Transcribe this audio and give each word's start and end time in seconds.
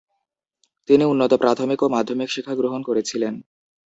তিনি 0.89 1.03
উন্নত 1.05 1.31
প্রাথমিক 1.43 1.79
ও 1.81 1.93
মাধ্যমিক 1.95 2.29
শিক্ষা 2.31 2.53
গ্রহণ 2.55 2.81
করেছিলেন। 2.83 3.33